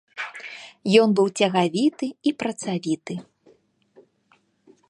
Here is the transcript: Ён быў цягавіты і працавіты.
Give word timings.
Ён 1.01 1.09
быў 1.19 1.27
цягавіты 1.41 2.05
і 2.31 2.35
працавіты. 2.41 3.15